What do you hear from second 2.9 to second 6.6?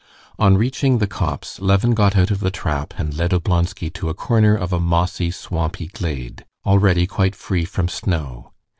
and led Oblonsky to a corner of a mossy, swampy glade,